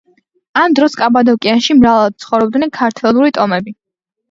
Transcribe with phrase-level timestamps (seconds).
[0.61, 3.79] ამ დროს კაბადოკიაში მრავლად ცხოვრობდნენ ქართველური ტომები.